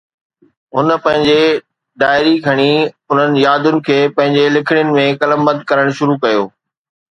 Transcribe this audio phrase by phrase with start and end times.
[0.77, 1.43] هن پنهنجي
[2.03, 2.65] ڊائري کڻي
[3.09, 6.45] انهن يادن کي پنهنجي لکڻين ۾ قلمبند ڪرڻ شروع ڪيو